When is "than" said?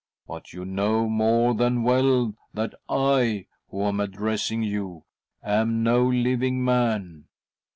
1.53-1.83